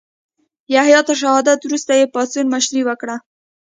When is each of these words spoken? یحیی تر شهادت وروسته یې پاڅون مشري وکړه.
یحیی 0.75 1.01
تر 1.07 1.15
شهادت 1.21 1.59
وروسته 1.63 1.91
یې 1.99 2.11
پاڅون 2.13 2.45
مشري 2.53 2.81
وکړه. 2.85 3.15